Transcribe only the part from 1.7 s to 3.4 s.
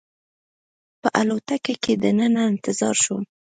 کې دننه انتظار شوم.